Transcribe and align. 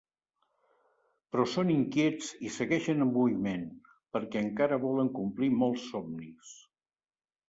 Però 1.33 1.43
són 1.49 1.73
inquiets 1.73 2.31
i 2.47 2.49
segueixen 2.55 3.05
en 3.05 3.11
moviment, 3.17 3.67
perquè 4.17 4.41
encara 4.47 4.79
volen 4.87 5.13
complir 5.19 5.51
molts 5.65 5.85
somnis. 5.91 6.55